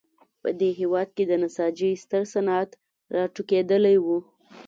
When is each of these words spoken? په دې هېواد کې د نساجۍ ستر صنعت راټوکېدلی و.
په 0.41 0.49
دې 0.59 0.69
هېواد 0.79 1.07
کې 1.15 1.23
د 1.27 1.33
نساجۍ 1.43 1.91
ستر 2.03 2.23
صنعت 2.33 2.69
راټوکېدلی 3.15 3.97
و. 4.05 4.07